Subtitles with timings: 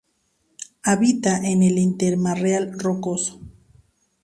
[0.81, 3.39] Habita en el intermareal rocoso.